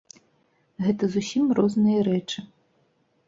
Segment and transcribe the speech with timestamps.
[0.85, 2.39] Гэта зусім розныя рэчы.